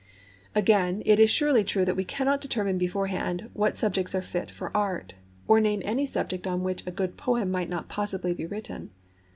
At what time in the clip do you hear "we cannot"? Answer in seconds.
1.95-2.41